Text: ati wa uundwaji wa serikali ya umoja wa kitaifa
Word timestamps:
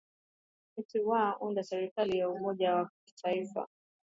ati 0.79 0.97
wa 1.09 1.23
uundwaji 1.37 1.57
wa 1.57 1.63
serikali 1.63 2.17
ya 2.19 2.29
umoja 2.29 2.75
wa 2.75 2.89
kitaifa 3.05 3.67